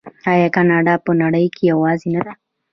آیا 0.31 0.47
کاناډا 0.55 0.93
په 1.05 1.11
نړۍ 1.21 1.45
کې 1.55 1.63
یوازې 1.71 2.07
نه 2.15 2.21
ده؟ 2.25 2.33